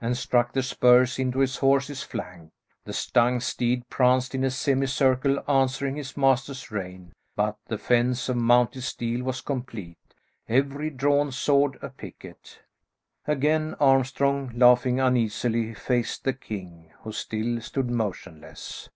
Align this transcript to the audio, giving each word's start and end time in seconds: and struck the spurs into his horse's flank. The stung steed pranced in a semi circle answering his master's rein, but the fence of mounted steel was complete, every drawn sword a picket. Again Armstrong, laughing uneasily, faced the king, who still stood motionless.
and 0.00 0.16
struck 0.16 0.52
the 0.52 0.60
spurs 0.60 1.20
into 1.20 1.38
his 1.38 1.58
horse's 1.58 2.02
flank. 2.02 2.50
The 2.84 2.92
stung 2.92 3.38
steed 3.38 3.88
pranced 3.88 4.34
in 4.34 4.42
a 4.42 4.50
semi 4.50 4.86
circle 4.88 5.38
answering 5.48 5.94
his 5.94 6.16
master's 6.16 6.72
rein, 6.72 7.12
but 7.36 7.56
the 7.68 7.78
fence 7.78 8.28
of 8.28 8.34
mounted 8.34 8.82
steel 8.82 9.22
was 9.22 9.40
complete, 9.40 9.98
every 10.48 10.90
drawn 10.90 11.30
sword 11.30 11.78
a 11.80 11.90
picket. 11.90 12.58
Again 13.24 13.76
Armstrong, 13.78 14.50
laughing 14.58 14.98
uneasily, 14.98 15.74
faced 15.74 16.24
the 16.24 16.32
king, 16.32 16.90
who 17.04 17.12
still 17.12 17.60
stood 17.60 17.88
motionless. 17.88 18.88